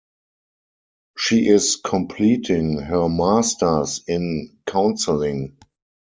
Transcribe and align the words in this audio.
She 1.15 1.47
is 1.47 1.75
completing 1.75 2.79
her 2.79 3.07
Masters 3.07 4.01
in 4.07 4.57
Counseling. 4.65 5.59